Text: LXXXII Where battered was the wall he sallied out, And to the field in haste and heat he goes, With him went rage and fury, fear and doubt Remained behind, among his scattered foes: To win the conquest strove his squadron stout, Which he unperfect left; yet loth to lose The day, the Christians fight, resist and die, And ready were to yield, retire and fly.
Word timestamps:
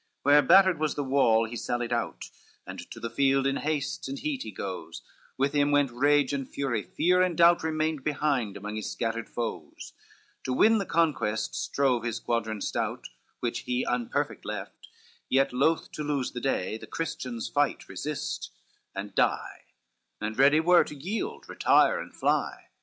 LXXXII 0.01 0.21
Where 0.23 0.41
battered 0.41 0.79
was 0.79 0.95
the 0.95 1.03
wall 1.03 1.45
he 1.45 1.55
sallied 1.55 1.93
out, 1.93 2.31
And 2.65 2.89
to 2.89 2.99
the 2.99 3.11
field 3.11 3.45
in 3.45 3.57
haste 3.57 4.09
and 4.09 4.17
heat 4.17 4.41
he 4.41 4.49
goes, 4.49 5.03
With 5.37 5.53
him 5.53 5.69
went 5.69 5.91
rage 5.91 6.33
and 6.33 6.49
fury, 6.49 6.81
fear 6.81 7.21
and 7.21 7.37
doubt 7.37 7.61
Remained 7.61 8.03
behind, 8.03 8.57
among 8.57 8.77
his 8.77 8.89
scattered 8.91 9.29
foes: 9.29 9.93
To 10.45 10.53
win 10.53 10.79
the 10.79 10.87
conquest 10.87 11.53
strove 11.53 12.01
his 12.01 12.15
squadron 12.15 12.61
stout, 12.61 13.09
Which 13.41 13.59
he 13.59 13.85
unperfect 13.85 14.43
left; 14.43 14.87
yet 15.29 15.53
loth 15.53 15.91
to 15.91 16.03
lose 16.03 16.31
The 16.31 16.41
day, 16.41 16.79
the 16.79 16.87
Christians 16.87 17.47
fight, 17.47 17.87
resist 17.87 18.49
and 18.95 19.13
die, 19.13 19.65
And 20.19 20.35
ready 20.35 20.59
were 20.59 20.83
to 20.83 20.95
yield, 20.95 21.47
retire 21.47 21.99
and 21.99 22.11
fly. 22.11 22.69